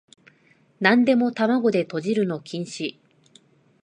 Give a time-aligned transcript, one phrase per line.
[0.79, 2.97] なんでも玉子でとじるの禁止